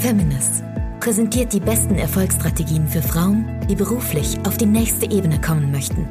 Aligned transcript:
Feminist 0.00 0.64
präsentiert 0.98 1.52
die 1.52 1.60
besten 1.60 1.96
Erfolgsstrategien 1.96 2.88
für 2.88 3.02
Frauen, 3.02 3.46
die 3.68 3.74
beruflich 3.74 4.38
auf 4.46 4.56
die 4.56 4.64
nächste 4.64 5.04
Ebene 5.10 5.38
kommen 5.42 5.70
möchten. 5.70 6.08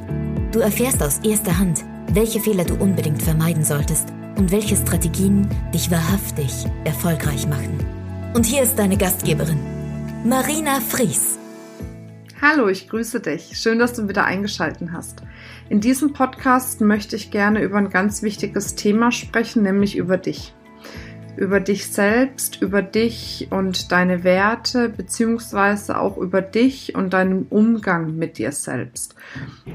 Du 0.51 0.59
erfährst 0.59 1.01
aus 1.01 1.17
erster 1.23 1.57
Hand, 1.57 1.83
welche 2.13 2.39
Fehler 2.39 2.65
du 2.65 2.75
unbedingt 2.75 3.23
vermeiden 3.23 3.63
solltest 3.63 4.13
und 4.37 4.51
welche 4.51 4.75
Strategien 4.75 5.49
dich 5.73 5.89
wahrhaftig 5.89 6.67
erfolgreich 6.83 7.47
machen. 7.47 7.79
Und 8.35 8.45
hier 8.45 8.61
ist 8.61 8.77
deine 8.77 8.95
Gastgeberin, 8.95 9.59
Marina 10.23 10.81
Fries. 10.81 11.39
Hallo, 12.39 12.67
ich 12.67 12.89
grüße 12.89 13.21
dich. 13.21 13.57
Schön, 13.57 13.79
dass 13.79 13.93
du 13.93 14.07
wieder 14.07 14.23
eingeschaltet 14.23 14.89
hast. 14.93 15.23
In 15.67 15.81
diesem 15.81 16.13
Podcast 16.13 16.79
möchte 16.79 17.15
ich 17.15 17.31
gerne 17.31 17.63
über 17.63 17.77
ein 17.77 17.89
ganz 17.89 18.21
wichtiges 18.21 18.75
Thema 18.75 19.11
sprechen, 19.11 19.63
nämlich 19.63 19.97
über 19.97 20.17
dich 20.17 20.53
über 21.39 21.61
dich 21.61 21.87
selbst, 21.87 22.61
über 22.61 22.81
dich 22.81 23.47
und 23.49 23.93
deine 23.93 24.25
Werte, 24.25 24.89
beziehungsweise 24.89 25.97
auch 25.97 26.17
über 26.17 26.41
dich 26.41 26.95
und 26.95 27.13
deinen 27.13 27.47
Umgang 27.49 28.17
mit 28.17 28.37
dir 28.37 28.51
selbst. 28.51 29.15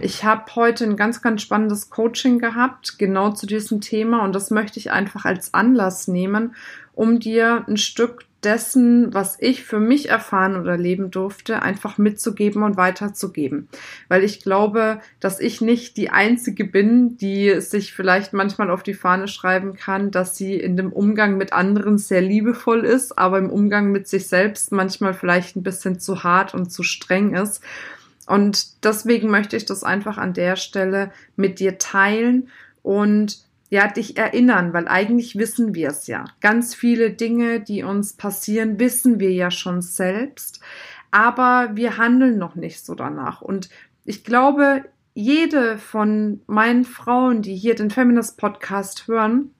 Ich 0.02 0.24
habe 0.24 0.44
heute 0.56 0.84
ein 0.84 0.96
ganz, 0.96 1.22
ganz 1.22 1.40
spannendes 1.40 1.88
Coaching 1.88 2.38
gehabt, 2.38 2.98
genau 2.98 3.30
zu 3.30 3.46
diesem 3.46 3.80
Thema, 3.80 4.24
und 4.24 4.34
das 4.34 4.50
möchte 4.50 4.78
ich 4.78 4.90
einfach 4.90 5.24
als 5.24 5.54
Anlass 5.54 6.06
nehmen, 6.06 6.54
um 6.92 7.18
dir 7.18 7.64
ein 7.66 7.78
Stück 7.78 8.26
dessen, 8.44 9.12
was 9.14 9.36
ich 9.40 9.64
für 9.64 9.80
mich 9.80 10.08
erfahren 10.08 10.56
oder 10.56 10.76
leben 10.76 11.10
durfte, 11.10 11.62
einfach 11.62 11.98
mitzugeben 11.98 12.62
und 12.62 12.76
weiterzugeben. 12.76 13.68
Weil 14.08 14.22
ich 14.22 14.40
glaube, 14.40 15.00
dass 15.20 15.40
ich 15.40 15.60
nicht 15.60 15.96
die 15.96 16.10
Einzige 16.10 16.64
bin, 16.64 17.16
die 17.16 17.60
sich 17.60 17.94
vielleicht 17.94 18.32
manchmal 18.32 18.70
auf 18.70 18.82
die 18.82 18.94
Fahne 18.94 19.28
schreiben 19.28 19.74
kann, 19.74 20.10
dass 20.10 20.36
sie 20.36 20.54
in 20.54 20.76
dem 20.76 20.92
Umgang 20.92 21.36
mit 21.36 21.52
anderen 21.52 21.98
sehr 21.98 22.20
liebevoll 22.20 22.84
ist, 22.84 23.18
aber 23.18 23.38
im 23.38 23.50
Umgang 23.50 23.90
mit 23.90 24.06
sich 24.08 24.28
selbst 24.28 24.72
manchmal 24.72 25.14
vielleicht 25.14 25.56
ein 25.56 25.62
bisschen 25.62 25.98
zu 25.98 26.22
hart 26.22 26.54
und 26.54 26.70
zu 26.70 26.82
streng 26.82 27.34
ist. 27.34 27.62
Und 28.26 28.84
deswegen 28.84 29.30
möchte 29.30 29.56
ich 29.56 29.66
das 29.66 29.84
einfach 29.84 30.18
an 30.18 30.32
der 30.32 30.56
Stelle 30.56 31.10
mit 31.36 31.60
dir 31.60 31.78
teilen 31.78 32.48
und 32.82 33.44
ja, 33.74 33.88
dich 33.88 34.16
erinnern, 34.16 34.72
weil 34.72 34.86
eigentlich 34.86 35.36
wissen 35.36 35.74
wir 35.74 35.88
es 35.88 36.06
ja. 36.06 36.26
Ganz 36.40 36.76
viele 36.76 37.10
Dinge, 37.10 37.58
die 37.58 37.82
uns 37.82 38.12
passieren, 38.12 38.78
wissen 38.78 39.18
wir 39.18 39.32
ja 39.32 39.50
schon 39.50 39.82
selbst, 39.82 40.60
aber 41.10 41.70
wir 41.74 41.96
handeln 41.96 42.38
noch 42.38 42.54
nicht 42.54 42.86
so 42.86 42.94
danach. 42.94 43.42
Und 43.42 43.68
ich 44.04 44.22
glaube, 44.22 44.84
jede 45.14 45.76
von 45.76 46.40
meinen 46.46 46.84
Frauen, 46.84 47.42
die 47.42 47.56
hier 47.56 47.74
den 47.74 47.90
Feminist 47.90 48.36
Podcast 48.36 49.08
hören, 49.08 49.50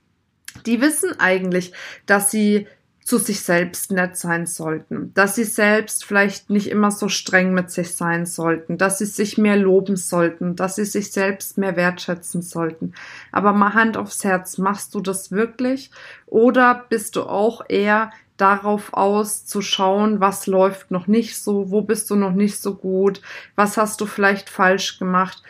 die 0.64 0.80
wissen 0.80 1.18
eigentlich, 1.18 1.72
dass 2.06 2.30
sie 2.30 2.68
zu 3.04 3.18
sich 3.18 3.40
selbst 3.42 3.92
nett 3.92 4.16
sein 4.16 4.46
sollten, 4.46 5.12
dass 5.12 5.34
sie 5.34 5.44
selbst 5.44 6.06
vielleicht 6.06 6.48
nicht 6.48 6.70
immer 6.70 6.90
so 6.90 7.10
streng 7.10 7.52
mit 7.52 7.70
sich 7.70 7.94
sein 7.94 8.24
sollten, 8.24 8.78
dass 8.78 8.98
sie 8.98 9.04
sich 9.04 9.36
mehr 9.36 9.58
loben 9.58 9.96
sollten, 9.96 10.56
dass 10.56 10.76
sie 10.76 10.86
sich 10.86 11.12
selbst 11.12 11.58
mehr 11.58 11.76
wertschätzen 11.76 12.40
sollten. 12.40 12.94
Aber 13.30 13.52
mal 13.52 13.74
Hand 13.74 13.98
aufs 13.98 14.24
Herz, 14.24 14.56
machst 14.56 14.94
du 14.94 15.02
das 15.02 15.30
wirklich? 15.30 15.90
Oder 16.24 16.86
bist 16.88 17.16
du 17.16 17.24
auch 17.24 17.66
eher 17.68 18.10
darauf 18.38 18.94
aus 18.94 19.44
zu 19.44 19.60
schauen, 19.60 20.20
was 20.20 20.46
läuft 20.46 20.90
noch 20.90 21.06
nicht 21.06 21.38
so, 21.38 21.70
wo 21.70 21.82
bist 21.82 22.10
du 22.10 22.16
noch 22.16 22.32
nicht 22.32 22.60
so 22.60 22.74
gut, 22.74 23.20
was 23.54 23.76
hast 23.76 24.00
du 24.00 24.06
vielleicht 24.06 24.48
falsch 24.48 24.98
gemacht 24.98 25.42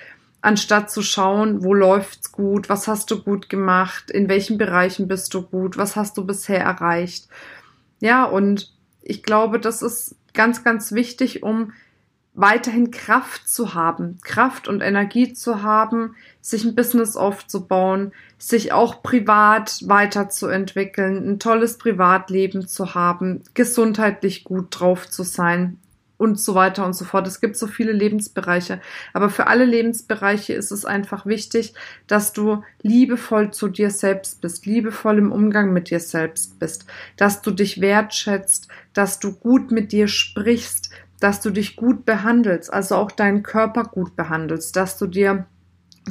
anstatt 0.45 0.91
zu 0.91 1.03
schauen, 1.03 1.64
wo 1.64 1.73
läuft's 1.73 2.31
gut, 2.31 2.69
was 2.69 2.87
hast 2.87 3.11
du 3.11 3.23
gut 3.23 3.48
gemacht, 3.48 4.11
in 4.11 4.28
welchen 4.28 4.59
Bereichen 4.59 5.09
bist 5.09 5.33
du 5.33 5.42
gut, 5.42 5.78
was 5.78 5.97
hast 5.97 6.19
du 6.19 6.25
bisher 6.25 6.61
erreicht. 6.61 7.28
Ja, 8.01 8.25
und 8.25 8.73
ich 9.03 9.23
glaube, 9.23 9.59
das 9.59 9.81
ist 9.81 10.17
ganz, 10.34 10.62
ganz 10.62 10.92
wichtig, 10.92 11.42
um 11.42 11.73
weiterhin 12.34 12.91
Kraft 12.91 13.48
zu 13.48 13.75
haben, 13.75 14.19
Kraft 14.23 14.69
und 14.69 14.81
Energie 14.81 15.33
zu 15.33 15.62
haben, 15.62 16.17
sich 16.41 16.64
ein 16.64 16.74
Business 16.74 17.17
aufzubauen, 17.17 18.13
sich 18.36 18.73
auch 18.73 19.02
privat 19.02 19.79
weiterzuentwickeln, 19.85 21.27
ein 21.27 21.39
tolles 21.39 21.79
Privatleben 21.79 22.67
zu 22.67 22.95
haben, 22.95 23.45
gesundheitlich 23.55 24.45
gut 24.45 24.67
drauf 24.70 25.08
zu 25.08 25.23
sein, 25.23 25.79
und 26.24 26.40
so 26.40 26.55
weiter 26.55 26.85
und 26.85 26.95
so 26.95 27.05
fort. 27.05 27.27
Es 27.27 27.40
gibt 27.40 27.57
so 27.57 27.67
viele 27.67 27.92
Lebensbereiche. 27.92 28.80
Aber 29.12 29.30
für 29.30 29.46
alle 29.46 29.64
Lebensbereiche 29.64 30.52
ist 30.55 30.70
es 30.70 30.85
einfach 30.85 31.27
wichtig, 31.27 31.74
dass 32.07 32.33
du 32.33 32.62
liebevoll 32.83 33.52
zu 33.52 33.68
dir 33.68 33.90
selbst 33.90 34.40
bist, 34.40 34.67
liebevoll 34.67 35.18
im 35.18 35.33
Umgang 35.33 35.73
mit 35.73 35.90
dir 35.90 36.01
selbst 36.01 36.58
bist, 36.58 36.86
dass 37.17 37.42
du 37.42 37.51
dich 37.51 37.80
wertschätzt, 37.80 38.68
dass 38.92 39.20
du 39.20 39.33
gut 39.33 39.70
mit 39.70 39.92
dir 39.92 40.08
sprichst, 40.08 40.90
dass 41.20 41.40
du 41.40 41.51
dich 41.51 41.77
gut 41.77 42.05
behandelst, 42.05 42.73
also 42.73 42.96
auch 42.96 43.11
deinen 43.11 43.42
Körper 43.42 43.85
gut 43.85 44.17
behandelst, 44.17 44.77
dass 44.77 44.98
du 44.98 45.06
dir 45.06 45.46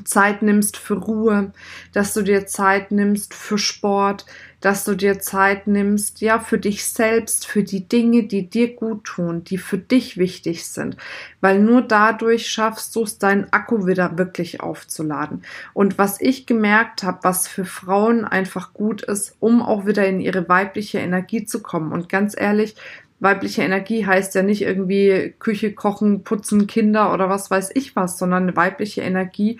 Zeit 0.03 0.41
nimmst 0.41 0.77
für 0.77 0.95
Ruhe, 0.95 1.51
dass 1.91 2.13
du 2.13 2.21
dir 2.21 2.45
Zeit 2.45 2.91
nimmst 2.91 3.33
für 3.33 3.57
Sport, 3.57 4.25
dass 4.63 4.85
du 4.85 4.95
dir 4.95 5.19
Zeit 5.19 5.67
nimmst, 5.67 6.21
ja, 6.21 6.39
für 6.39 6.57
dich 6.57 6.85
selbst, 6.85 7.45
für 7.45 7.63
die 7.63 7.85
Dinge, 7.85 8.23
die 8.23 8.49
dir 8.49 8.75
gut 8.75 9.03
tun, 9.03 9.43
die 9.43 9.57
für 9.57 9.77
dich 9.77 10.17
wichtig 10.17 10.65
sind, 10.65 10.95
weil 11.41 11.59
nur 11.59 11.81
dadurch 11.81 12.49
schaffst 12.49 12.95
du 12.95 13.03
es, 13.03 13.17
deinen 13.17 13.51
Akku 13.51 13.87
wieder 13.87 14.17
wirklich 14.17 14.61
aufzuladen. 14.61 15.43
Und 15.73 15.97
was 15.97 16.21
ich 16.21 16.45
gemerkt 16.45 17.03
habe, 17.03 17.19
was 17.23 17.45
für 17.45 17.65
Frauen 17.65 18.23
einfach 18.23 18.73
gut 18.73 19.01
ist, 19.01 19.35
um 19.41 19.61
auch 19.61 19.85
wieder 19.85 20.07
in 20.07 20.21
ihre 20.21 20.47
weibliche 20.47 20.99
Energie 20.99 21.43
zu 21.43 21.61
kommen. 21.61 21.91
Und 21.91 22.07
ganz 22.07 22.33
ehrlich, 22.39 22.77
weibliche 23.23 23.63
Energie 23.63 24.05
heißt 24.05 24.35
ja 24.35 24.43
nicht 24.43 24.61
irgendwie 24.61 25.33
Küche, 25.39 25.73
Kochen, 25.73 26.23
Putzen, 26.23 26.67
Kinder 26.67 27.13
oder 27.13 27.29
was 27.29 27.49
weiß 27.49 27.71
ich 27.73 27.95
was, 27.95 28.17
sondern 28.19 28.55
weibliche 28.55 29.01
Energie 29.01 29.59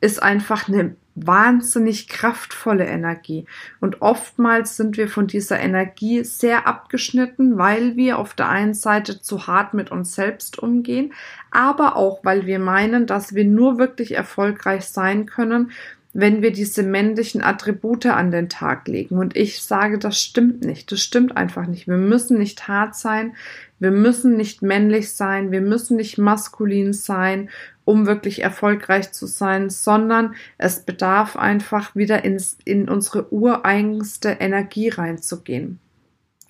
ist 0.00 0.22
einfach 0.22 0.68
eine 0.68 0.96
wahnsinnig 1.14 2.08
kraftvolle 2.08 2.86
Energie. 2.86 3.46
Und 3.80 4.02
oftmals 4.02 4.76
sind 4.76 4.96
wir 4.96 5.08
von 5.08 5.26
dieser 5.28 5.60
Energie 5.60 6.24
sehr 6.24 6.66
abgeschnitten, 6.66 7.56
weil 7.56 7.96
wir 7.96 8.18
auf 8.18 8.34
der 8.34 8.48
einen 8.48 8.74
Seite 8.74 9.20
zu 9.20 9.46
hart 9.46 9.74
mit 9.74 9.90
uns 9.90 10.14
selbst 10.14 10.58
umgehen, 10.58 11.12
aber 11.50 11.96
auch, 11.96 12.24
weil 12.24 12.46
wir 12.46 12.58
meinen, 12.58 13.06
dass 13.06 13.34
wir 13.34 13.44
nur 13.44 13.78
wirklich 13.78 14.12
erfolgreich 14.16 14.86
sein 14.86 15.26
können, 15.26 15.70
wenn 16.16 16.42
wir 16.42 16.52
diese 16.52 16.84
männlichen 16.84 17.42
Attribute 17.42 18.06
an 18.06 18.30
den 18.30 18.48
Tag 18.48 18.86
legen. 18.86 19.18
Und 19.18 19.36
ich 19.36 19.60
sage, 19.60 19.98
das 19.98 20.20
stimmt 20.20 20.64
nicht. 20.64 20.90
Das 20.92 21.00
stimmt 21.00 21.36
einfach 21.36 21.66
nicht. 21.66 21.88
Wir 21.88 21.96
müssen 21.96 22.38
nicht 22.38 22.68
hart 22.68 22.94
sein. 22.94 23.34
Wir 23.80 23.90
müssen 23.90 24.36
nicht 24.36 24.62
männlich 24.62 25.12
sein. 25.12 25.50
Wir 25.50 25.60
müssen 25.60 25.96
nicht 25.96 26.16
maskulin 26.16 26.92
sein, 26.92 27.50
um 27.84 28.06
wirklich 28.06 28.42
erfolgreich 28.42 29.10
zu 29.10 29.26
sein, 29.26 29.70
sondern 29.70 30.36
es 30.56 30.80
bedarf 30.80 31.36
einfach 31.36 31.96
wieder 31.96 32.24
ins, 32.24 32.58
in 32.64 32.88
unsere 32.88 33.32
ureigenste 33.32 34.36
Energie 34.38 34.90
reinzugehen. 34.90 35.80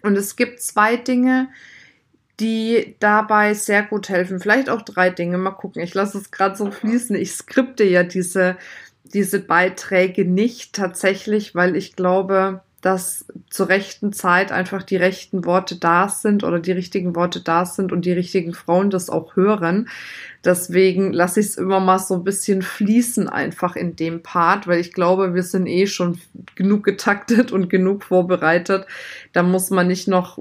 Und 0.02 0.18
es 0.18 0.36
gibt 0.36 0.60
zwei 0.60 0.96
Dinge, 0.96 1.48
die 2.40 2.96
dabei 2.98 3.54
sehr 3.54 3.82
gut 3.82 4.08
helfen. 4.08 4.40
Vielleicht 4.40 4.68
auch 4.68 4.82
drei 4.82 5.10
Dinge. 5.10 5.38
Mal 5.38 5.52
gucken. 5.52 5.82
Ich 5.82 5.94
lasse 5.94 6.18
es 6.18 6.30
gerade 6.30 6.56
so 6.56 6.70
fließen. 6.70 7.14
Ich 7.16 7.32
skripte 7.32 7.84
ja 7.84 8.02
diese 8.02 8.56
diese 9.04 9.40
Beiträge 9.40 10.24
nicht 10.24 10.74
tatsächlich, 10.74 11.54
weil 11.54 11.76
ich 11.76 11.94
glaube, 11.94 12.62
dass 12.84 13.24
zur 13.48 13.70
rechten 13.70 14.12
Zeit 14.12 14.52
einfach 14.52 14.82
die 14.82 14.96
rechten 14.96 15.46
Worte 15.46 15.76
da 15.76 16.10
sind 16.10 16.44
oder 16.44 16.60
die 16.60 16.72
richtigen 16.72 17.16
Worte 17.16 17.40
da 17.40 17.64
sind 17.64 17.92
und 17.92 18.04
die 18.04 18.12
richtigen 18.12 18.52
Frauen 18.52 18.90
das 18.90 19.08
auch 19.08 19.36
hören. 19.36 19.88
Deswegen 20.44 21.14
lasse 21.14 21.40
ich 21.40 21.46
es 21.46 21.56
immer 21.56 21.80
mal 21.80 21.98
so 21.98 22.14
ein 22.14 22.24
bisschen 22.24 22.60
fließen 22.60 23.26
einfach 23.26 23.74
in 23.74 23.96
dem 23.96 24.22
Part, 24.22 24.66
weil 24.66 24.80
ich 24.80 24.92
glaube, 24.92 25.34
wir 25.34 25.42
sind 25.42 25.66
eh 25.66 25.86
schon 25.86 26.20
genug 26.56 26.84
getaktet 26.84 27.52
und 27.52 27.70
genug 27.70 28.04
vorbereitet. 28.04 28.86
Da 29.32 29.42
muss 29.42 29.70
man 29.70 29.86
nicht 29.86 30.06
noch 30.06 30.38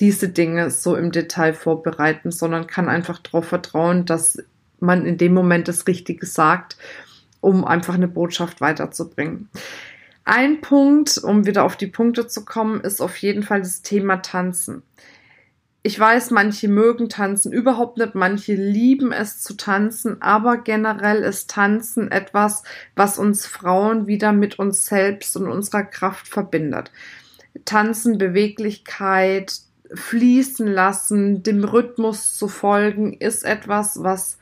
diese 0.00 0.28
Dinge 0.28 0.72
so 0.72 0.96
im 0.96 1.12
Detail 1.12 1.54
vorbereiten, 1.54 2.32
sondern 2.32 2.66
kann 2.66 2.88
einfach 2.88 3.20
darauf 3.20 3.46
vertrauen, 3.46 4.04
dass 4.04 4.42
man 4.80 5.06
in 5.06 5.16
dem 5.16 5.32
Moment 5.32 5.68
das 5.68 5.86
Richtige 5.86 6.26
sagt 6.26 6.76
um 7.44 7.64
einfach 7.64 7.94
eine 7.94 8.08
Botschaft 8.08 8.60
weiterzubringen. 8.60 9.48
Ein 10.24 10.62
Punkt, 10.62 11.18
um 11.18 11.46
wieder 11.46 11.64
auf 11.64 11.76
die 11.76 11.86
Punkte 11.86 12.26
zu 12.26 12.44
kommen, 12.44 12.80
ist 12.80 13.02
auf 13.02 13.16
jeden 13.18 13.42
Fall 13.42 13.60
das 13.60 13.82
Thema 13.82 14.16
Tanzen. 14.16 14.82
Ich 15.86 16.00
weiß, 16.00 16.30
manche 16.30 16.66
mögen 16.68 17.10
tanzen 17.10 17.52
überhaupt 17.52 17.98
nicht, 17.98 18.14
manche 18.14 18.54
lieben 18.54 19.12
es 19.12 19.42
zu 19.42 19.54
tanzen, 19.54 20.22
aber 20.22 20.56
generell 20.56 21.18
ist 21.18 21.50
Tanzen 21.50 22.10
etwas, 22.10 22.62
was 22.96 23.18
uns 23.18 23.44
Frauen 23.44 24.06
wieder 24.06 24.32
mit 24.32 24.58
uns 24.58 24.86
selbst 24.86 25.36
und 25.36 25.46
unserer 25.46 25.82
Kraft 25.82 26.26
verbindet. 26.26 26.90
Tanzen, 27.66 28.16
Beweglichkeit, 28.16 29.60
fließen 29.92 30.66
lassen, 30.66 31.42
dem 31.42 31.64
Rhythmus 31.64 32.34
zu 32.34 32.48
folgen, 32.48 33.12
ist 33.12 33.44
etwas, 33.44 34.02
was 34.02 34.38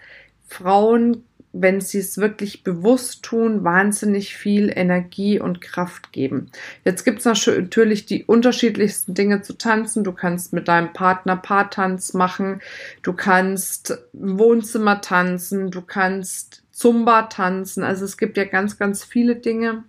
Frauen 0.47 1.25
wenn 1.53 1.81
sie 1.81 1.99
es 1.99 2.19
wirklich 2.19 2.65
bewusst 2.65 3.23
tun, 3.23 3.63
wahnsinnig 3.63 4.37
viel 4.37 4.73
Energie 4.75 5.39
und 5.39 5.61
Kraft 5.61 6.13
geben. 6.13 6.51
Jetzt 6.85 7.05
gibt 7.05 7.19
es 7.19 7.25
natürlich 7.27 8.07
die 8.07 8.25
unterschiedlichsten 8.25 9.15
Dinge 9.15 9.43
zu 9.43 9.59
tanzen. 9.59 10.03
Du 10.03 10.13
kannst 10.13 10.53
mit 10.53 10.69
deinem 10.69 10.93
Partner 10.93 11.37
Paartanz 11.37 12.15
machen, 12.15 12.63
du 13.03 13.13
kannst 13.13 13.99
Wohnzimmer 14.13 15.01
tanzen, 15.03 15.71
du 15.71 15.83
kannst 15.83 16.63
Zumba 16.71 17.23
tanzen. 17.23 17.85
Also 17.85 18.05
es 18.07 18.17
gibt 18.17 18.37
ja 18.37 18.45
ganz, 18.45 18.79
ganz 18.79 19.05
viele 19.05 19.37
Dinge. 19.37 19.85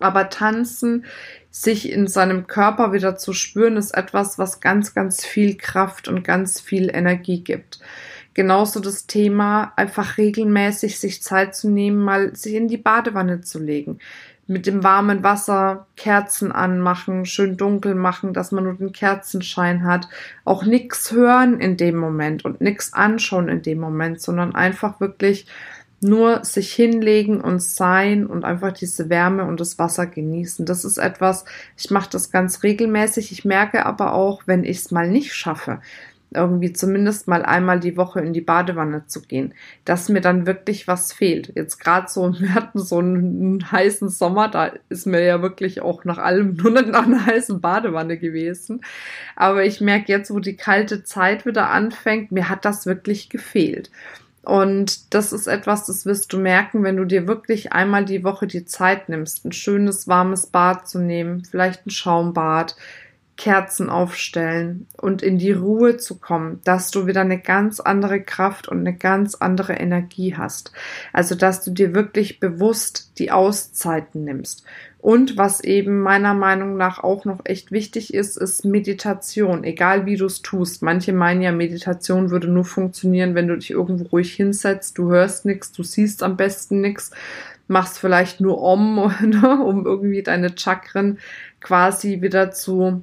Aber 0.00 0.30
tanzen, 0.30 1.04
sich 1.50 1.90
in 1.90 2.06
seinem 2.06 2.46
Körper 2.46 2.92
wieder 2.92 3.16
zu 3.16 3.32
spüren, 3.32 3.76
ist 3.76 3.90
etwas, 3.92 4.38
was 4.38 4.60
ganz, 4.60 4.94
ganz 4.94 5.24
viel 5.24 5.56
Kraft 5.56 6.08
und 6.08 6.24
ganz 6.24 6.60
viel 6.60 6.88
Energie 6.88 7.44
gibt. 7.44 7.80
Genauso 8.40 8.80
das 8.80 9.06
Thema, 9.06 9.74
einfach 9.76 10.16
regelmäßig 10.16 10.98
sich 10.98 11.22
Zeit 11.22 11.54
zu 11.54 11.68
nehmen, 11.68 11.98
mal 11.98 12.34
sich 12.34 12.54
in 12.54 12.68
die 12.68 12.78
Badewanne 12.78 13.42
zu 13.42 13.58
legen. 13.58 13.98
Mit 14.46 14.66
dem 14.66 14.82
warmen 14.82 15.22
Wasser 15.22 15.88
Kerzen 15.94 16.50
anmachen, 16.50 17.26
schön 17.26 17.58
dunkel 17.58 17.94
machen, 17.94 18.32
dass 18.32 18.50
man 18.50 18.64
nur 18.64 18.76
den 18.76 18.92
Kerzenschein 18.92 19.84
hat. 19.84 20.08
Auch 20.46 20.64
nichts 20.64 21.12
hören 21.12 21.60
in 21.60 21.76
dem 21.76 21.98
Moment 21.98 22.46
und 22.46 22.62
nichts 22.62 22.94
anschauen 22.94 23.50
in 23.50 23.60
dem 23.60 23.78
Moment, 23.78 24.22
sondern 24.22 24.54
einfach 24.54 25.00
wirklich 25.00 25.46
nur 26.00 26.42
sich 26.42 26.72
hinlegen 26.72 27.42
und 27.42 27.62
sein 27.62 28.26
und 28.26 28.46
einfach 28.46 28.72
diese 28.72 29.10
Wärme 29.10 29.44
und 29.44 29.60
das 29.60 29.78
Wasser 29.78 30.06
genießen. 30.06 30.64
Das 30.64 30.86
ist 30.86 30.96
etwas, 30.96 31.44
ich 31.76 31.90
mache 31.90 32.08
das 32.10 32.30
ganz 32.30 32.62
regelmäßig. 32.62 33.32
Ich 33.32 33.44
merke 33.44 33.84
aber 33.84 34.14
auch, 34.14 34.44
wenn 34.46 34.64
ich 34.64 34.78
es 34.78 34.90
mal 34.90 35.10
nicht 35.10 35.34
schaffe, 35.34 35.80
irgendwie 36.32 36.72
zumindest 36.72 37.28
mal 37.28 37.44
einmal 37.44 37.80
die 37.80 37.96
Woche 37.96 38.20
in 38.20 38.32
die 38.32 38.40
Badewanne 38.40 39.06
zu 39.06 39.22
gehen, 39.22 39.54
dass 39.84 40.08
mir 40.08 40.20
dann 40.20 40.46
wirklich 40.46 40.86
was 40.86 41.12
fehlt. 41.12 41.52
Jetzt 41.54 41.78
gerade 41.78 42.08
so, 42.08 42.32
wir 42.40 42.54
hatten 42.54 42.78
so 42.78 42.98
einen 42.98 43.70
heißen 43.70 44.08
Sommer, 44.08 44.48
da 44.48 44.72
ist 44.88 45.06
mir 45.06 45.24
ja 45.24 45.42
wirklich 45.42 45.80
auch 45.82 46.04
nach 46.04 46.18
allem 46.18 46.54
nur 46.62 46.70
noch 46.70 46.86
nach 46.86 47.06
einer 47.06 47.26
heißen 47.26 47.60
Badewanne 47.60 48.18
gewesen. 48.18 48.80
Aber 49.36 49.64
ich 49.64 49.80
merke 49.80 50.12
jetzt, 50.12 50.30
wo 50.30 50.38
die 50.38 50.56
kalte 50.56 51.04
Zeit 51.04 51.46
wieder 51.46 51.70
anfängt, 51.70 52.32
mir 52.32 52.48
hat 52.48 52.64
das 52.64 52.86
wirklich 52.86 53.28
gefehlt. 53.28 53.90
Und 54.42 55.12
das 55.14 55.32
ist 55.32 55.46
etwas, 55.46 55.86
das 55.86 56.06
wirst 56.06 56.32
du 56.32 56.38
merken, 56.38 56.82
wenn 56.82 56.96
du 56.96 57.04
dir 57.04 57.26
wirklich 57.26 57.72
einmal 57.72 58.06
die 58.06 58.24
Woche 58.24 58.46
die 58.46 58.64
Zeit 58.64 59.08
nimmst, 59.08 59.44
ein 59.44 59.52
schönes 59.52 60.08
warmes 60.08 60.46
Bad 60.46 60.88
zu 60.88 60.98
nehmen, 60.98 61.44
vielleicht 61.44 61.86
ein 61.86 61.90
Schaumbad, 61.90 62.74
Kerzen 63.40 63.88
aufstellen 63.88 64.86
und 64.98 65.22
in 65.22 65.38
die 65.38 65.52
Ruhe 65.52 65.96
zu 65.96 66.18
kommen, 66.18 66.60
dass 66.64 66.90
du 66.90 67.06
wieder 67.06 67.22
eine 67.22 67.40
ganz 67.40 67.80
andere 67.80 68.20
Kraft 68.20 68.68
und 68.68 68.80
eine 68.80 68.94
ganz 68.94 69.34
andere 69.34 69.72
Energie 69.72 70.36
hast. 70.36 70.72
Also, 71.14 71.34
dass 71.34 71.64
du 71.64 71.70
dir 71.70 71.94
wirklich 71.94 72.38
bewusst 72.38 73.12
die 73.18 73.30
Auszeiten 73.30 74.24
nimmst. 74.24 74.66
Und 74.98 75.38
was 75.38 75.64
eben 75.64 76.02
meiner 76.02 76.34
Meinung 76.34 76.76
nach 76.76 77.02
auch 77.02 77.24
noch 77.24 77.40
echt 77.44 77.72
wichtig 77.72 78.12
ist, 78.12 78.36
ist 78.36 78.66
Meditation, 78.66 79.64
egal 79.64 80.04
wie 80.04 80.16
du 80.16 80.26
es 80.26 80.42
tust. 80.42 80.82
Manche 80.82 81.14
meinen 81.14 81.40
ja, 81.40 81.50
Meditation 81.50 82.30
würde 82.30 82.48
nur 82.48 82.66
funktionieren, 82.66 83.34
wenn 83.34 83.48
du 83.48 83.56
dich 83.56 83.70
irgendwo 83.70 84.04
ruhig 84.08 84.34
hinsetzt, 84.34 84.98
du 84.98 85.10
hörst 85.10 85.46
nichts, 85.46 85.72
du 85.72 85.82
siehst 85.82 86.22
am 86.22 86.36
besten 86.36 86.82
nichts, 86.82 87.10
machst 87.68 87.98
vielleicht 87.98 88.42
nur 88.42 88.60
Om, 88.60 88.96
ne, 89.22 89.64
um 89.64 89.86
irgendwie 89.86 90.22
deine 90.22 90.54
Chakren 90.58 91.18
quasi 91.62 92.20
wieder 92.20 92.50
zu 92.50 93.02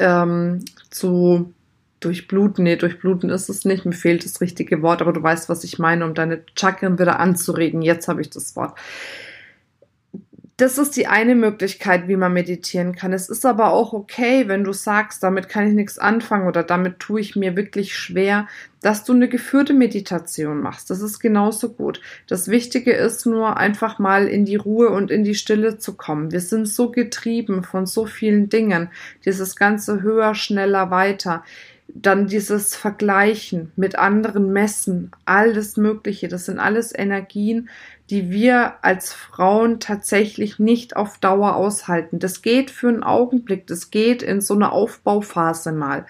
ähm, 0.00 0.64
zu 0.90 1.52
durchbluten. 2.00 2.64
Nee, 2.64 2.76
durchbluten 2.76 3.30
ist 3.30 3.48
es 3.48 3.64
nicht. 3.64 3.84
Mir 3.84 3.92
fehlt 3.92 4.24
das 4.24 4.40
richtige 4.40 4.82
Wort, 4.82 5.00
aber 5.00 5.12
du 5.12 5.22
weißt, 5.22 5.48
was 5.48 5.64
ich 5.64 5.78
meine, 5.78 6.04
um 6.04 6.14
deine 6.14 6.42
Chakren 6.54 6.98
wieder 6.98 7.20
anzuregen. 7.20 7.82
Jetzt 7.82 8.08
habe 8.08 8.20
ich 8.20 8.30
das 8.30 8.56
Wort. 8.56 8.78
Das 10.58 10.78
ist 10.78 10.96
die 10.96 11.06
eine 11.06 11.34
Möglichkeit, 11.34 12.08
wie 12.08 12.16
man 12.16 12.32
meditieren 12.32 12.94
kann. 12.94 13.12
Es 13.12 13.28
ist 13.28 13.44
aber 13.44 13.74
auch 13.74 13.92
okay, 13.92 14.48
wenn 14.48 14.64
du 14.64 14.72
sagst, 14.72 15.22
damit 15.22 15.50
kann 15.50 15.68
ich 15.68 15.74
nichts 15.74 15.98
anfangen 15.98 16.48
oder 16.48 16.62
damit 16.62 16.98
tue 16.98 17.20
ich 17.20 17.36
mir 17.36 17.56
wirklich 17.56 17.94
schwer, 17.94 18.48
dass 18.80 19.04
du 19.04 19.12
eine 19.12 19.28
geführte 19.28 19.74
Meditation 19.74 20.62
machst. 20.62 20.88
Das 20.88 21.02
ist 21.02 21.18
genauso 21.18 21.74
gut. 21.74 22.00
Das 22.26 22.48
Wichtige 22.48 22.92
ist 22.92 23.26
nur 23.26 23.58
einfach 23.58 23.98
mal 23.98 24.28
in 24.28 24.46
die 24.46 24.56
Ruhe 24.56 24.88
und 24.88 25.10
in 25.10 25.24
die 25.24 25.34
Stille 25.34 25.76
zu 25.76 25.94
kommen. 25.94 26.32
Wir 26.32 26.40
sind 26.40 26.66
so 26.66 26.90
getrieben 26.90 27.62
von 27.62 27.84
so 27.84 28.06
vielen 28.06 28.48
Dingen. 28.48 28.88
Dieses 29.26 29.56
ganze 29.56 30.00
höher, 30.00 30.34
schneller, 30.34 30.90
weiter 30.90 31.44
dann 32.02 32.26
dieses 32.26 32.76
Vergleichen 32.76 33.72
mit 33.76 33.96
anderen 33.98 34.52
Messen, 34.52 35.10
alles 35.24 35.76
Mögliche, 35.76 36.28
das 36.28 36.46
sind 36.46 36.58
alles 36.58 36.96
Energien, 36.96 37.68
die 38.10 38.30
wir 38.30 38.74
als 38.82 39.12
Frauen 39.12 39.80
tatsächlich 39.80 40.58
nicht 40.58 40.96
auf 40.96 41.18
Dauer 41.18 41.56
aushalten. 41.56 42.18
Das 42.18 42.42
geht 42.42 42.70
für 42.70 42.88
einen 42.88 43.02
Augenblick, 43.02 43.66
das 43.66 43.90
geht 43.90 44.22
in 44.22 44.40
so 44.40 44.54
eine 44.54 44.72
Aufbauphase 44.72 45.72
mal. 45.72 46.06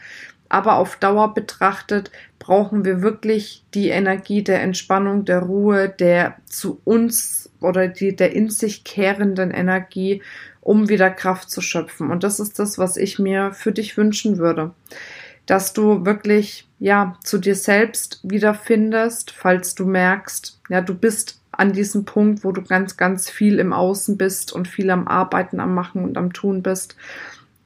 Aber 0.49 0.77
auf 0.77 0.97
Dauer 0.97 1.35
betrachtet 1.35 2.11
brauchen 2.39 2.85
wir 2.85 3.03
wirklich 3.03 3.65
die 3.75 3.89
Energie 3.89 4.45
der 4.45 4.63
Entspannung, 4.63 5.25
der 5.25 5.41
Ruhe, 5.41 5.89
der 5.89 6.37
zu 6.45 6.81
uns 6.85 7.51
oder 7.61 7.89
die, 7.89 8.15
der 8.15 8.35
in 8.35 8.51
sich 8.51 8.85
kehrenden 8.85 9.51
Energie, 9.51 10.23
um 10.61 10.89
wieder 10.89 11.11
Kraft 11.11 11.51
zu 11.51 11.61
schöpfen. 11.61 12.11
Und 12.11 12.23
das 12.23 12.39
ist 12.39 12.59
das, 12.59 12.79
was 12.79 12.97
ich 12.97 13.19
mir 13.19 13.53
für 13.53 13.73
dich 13.73 13.97
wünschen 13.97 14.39
würde 14.39 14.73
dass 15.47 15.73
du 15.73 16.05
wirklich, 16.05 16.69
ja, 16.79 17.17
zu 17.25 17.39
dir 17.39 17.55
selbst 17.55 18.21
wiederfindest, 18.23 19.31
falls 19.31 19.75
du 19.75 19.87
merkst, 19.87 20.61
ja, 20.69 20.81
du 20.81 20.95
bist 20.95 21.41
an 21.53 21.73
diesem 21.73 22.05
Punkt, 22.05 22.45
wo 22.45 22.53
du 22.53 22.63
ganz, 22.63 22.97
ganz 22.97 23.31
viel 23.31 23.59
im 23.59 23.73
Außen 23.73 24.19
bist 24.19 24.53
und 24.53 24.69
viel 24.69 24.91
am 24.91 25.09
Arbeiten, 25.09 25.61
am 25.61 25.75
Machen 25.75 26.05
und 26.05 26.19
am 26.19 26.33
Tun 26.33 26.63
bist, 26.63 26.97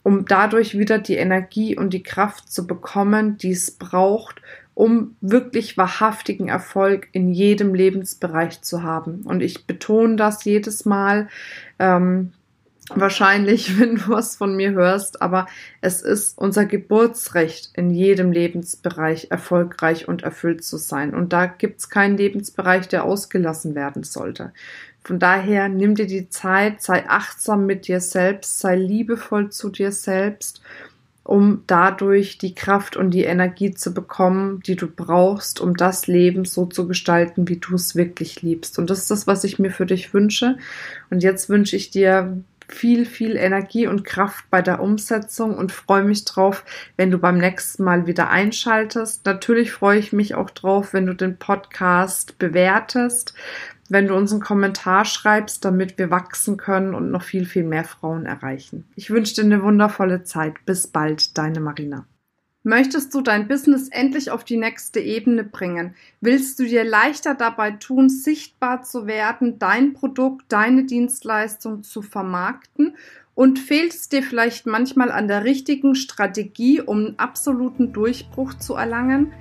um 0.03 0.25
dadurch 0.27 0.79
wieder 0.79 0.99
die 0.99 1.17
Energie 1.17 1.77
und 1.77 1.93
die 1.93 2.03
Kraft 2.03 2.53
zu 2.53 2.67
bekommen, 2.67 3.37
die 3.37 3.51
es 3.51 3.73
braucht, 3.73 4.41
um 4.75 5.17
wirklich 5.21 5.77
wahrhaftigen 5.77 6.49
Erfolg 6.49 7.09
in 7.13 7.33
jedem 7.33 7.75
Lebensbereich 7.75 8.63
zu 8.63 8.83
haben. 8.83 9.23
Und 9.25 9.43
ich 9.43 9.67
betone 9.67 10.17
das 10.17 10.45
jedes 10.45 10.85
Mal, 10.85 11.29
ähm, 11.79 12.33
wahrscheinlich, 12.95 13.79
wenn 13.81 13.97
du 13.97 14.09
was 14.09 14.37
von 14.37 14.57
mir 14.57 14.73
hörst, 14.73 15.23
aber 15.23 15.47
es 15.81 16.03
ist 16.03 16.39
unser 16.39 16.65
Geburtsrecht, 16.65 17.71
in 17.75 17.91
jedem 17.91 18.33
Lebensbereich 18.33 19.29
erfolgreich 19.31 20.09
und 20.09 20.23
erfüllt 20.23 20.65
zu 20.65 20.77
sein. 20.77 21.15
Und 21.15 21.33
da 21.33 21.47
gibt's 21.47 21.89
keinen 21.89 22.17
Lebensbereich, 22.17 22.89
der 22.89 23.05
ausgelassen 23.05 23.75
werden 23.75 24.03
sollte. 24.03 24.53
Von 25.03 25.19
daher 25.19 25.69
nimm 25.69 25.95
dir 25.95 26.07
die 26.07 26.29
Zeit, 26.29 26.83
sei 26.83 27.09
achtsam 27.09 27.67
mit 27.67 27.89
dir 27.89 28.01
selbst, 28.01 28.61
sei 28.61 28.77
liebevoll 28.77 29.51
zu 29.51 29.71
dir 29.71 29.93
selbst, 29.93 30.61
um 31.25 31.63
dadurch 31.67 32.39
die 32.39 32.55
Kraft 32.55 32.97
und 32.97 33.13
die 33.13 33.25
Energie 33.25 33.73
zu 33.73 33.95
bekommen, 33.95 34.61
die 34.67 34.77
du 34.77 34.89
brauchst, 34.89 35.61
um 35.61 35.77
das 35.77 36.07
Leben 36.07 36.45
so 36.45 36.67
zu 36.67 36.87
gestalten, 36.87 37.49
wie 37.49 37.59
du 37.59 37.77
es 37.77 37.95
wirklich 37.95 38.43
liebst. 38.43 38.79
Und 38.79 38.91
das 38.91 39.01
ist 39.01 39.11
das, 39.11 39.27
was 39.27 39.45
ich 39.45 39.59
mir 39.59 39.71
für 39.71 39.87
dich 39.87 40.13
wünsche. 40.13 40.59
Und 41.09 41.23
jetzt 41.23 41.49
wünsche 41.49 41.77
ich 41.77 41.91
dir 41.91 42.43
viel, 42.73 43.07
viel 43.07 43.37
Energie 43.37 43.87
und 43.87 44.05
Kraft 44.05 44.45
bei 44.51 44.63
der 44.63 44.81
Umsetzung 44.81 45.57
und 45.57 45.73
freue 45.73 46.05
mich 46.05 46.25
drauf, 46.25 46.65
wenn 46.97 47.11
du 47.11 47.19
beim 47.19 47.39
nächsten 47.39 47.85
Mal 47.85 48.07
wieder 48.07 48.31
einschaltest. 48.31 49.27
Natürlich 49.27 49.73
freue 49.73 49.99
ich 49.99 50.13
mich 50.13 50.35
auch 50.35 50.51
drauf, 50.51 50.93
wenn 50.93 51.07
du 51.07 51.15
den 51.15 51.37
Podcast 51.39 52.39
bewertest, 52.39 53.35
wenn 53.89 54.07
du 54.07 54.15
uns 54.15 54.33
einen 54.33 54.41
Kommentar 54.41 55.05
schreibst, 55.05 55.65
damit 55.65 55.99
wir 55.99 56.11
wachsen 56.11 56.57
können 56.57 56.95
und 56.95 57.11
noch 57.11 57.23
viel, 57.23 57.45
viel 57.45 57.65
mehr 57.65 57.85
Frauen 57.85 58.27
erreichen. 58.27 58.87
Ich 58.95 59.11
wünsche 59.11 59.35
dir 59.35 59.45
eine 59.45 59.63
wundervolle 59.63 60.23
Zeit. 60.23 60.55
Bis 60.65 60.87
bald, 60.87 61.37
deine 61.37 61.61
Marina. 61.61 62.07
Möchtest 62.63 63.15
du 63.15 63.23
dein 63.23 63.49
Business 63.49 63.89
endlich 63.89 64.31
auf 64.31 64.45
die 64.45 64.59
nächste 64.59 65.01
Ebene 65.01 65.45
bringen? 65.45 65.95
Willst 66.21 66.59
du 66.59 66.65
dir 66.65 66.85
leichter 66.85 67.35
dabei 67.35 67.71
tun, 67.71 68.11
sichtbar 68.11 68.83
zu 68.83 69.07
werden, 69.07 69.59
dein 69.59 69.95
Produkt, 69.95 70.53
deine 70.53 70.85
Dienstleistung 70.85 71.83
zu 71.83 72.03
vermarkten? 72.03 72.97
Und 73.35 73.59
fehlt 73.59 73.95
es 73.95 74.11
dir 74.11 74.23
vielleicht 74.23 74.67
manchmal 74.67 75.11
an 75.11 75.27
der 75.27 75.45
richtigen 75.45 75.95
Strategie, 75.95 76.83
um 76.83 76.99
einen 76.99 77.19
absoluten 77.19 77.95
Durchbruch 77.95 78.53
zu 78.53 78.75
erlangen? 78.75 79.33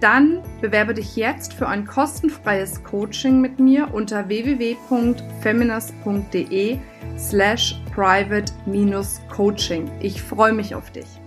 Dann 0.00 0.42
bewerbe 0.62 0.94
dich 0.94 1.14
jetzt 1.14 1.52
für 1.52 1.68
ein 1.68 1.86
kostenfreies 1.86 2.82
Coaching 2.82 3.42
mit 3.42 3.60
mir 3.60 3.92
unter 3.92 4.28
www.feminist.de 4.28 6.78
slash 7.18 7.78
private-coaching. 7.94 9.90
Ich 10.00 10.22
freue 10.22 10.54
mich 10.54 10.74
auf 10.74 10.90
dich. 10.90 11.21